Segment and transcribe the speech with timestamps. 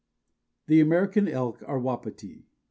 [0.65, 2.47] THE AMERICAN ELK OR WAPITI.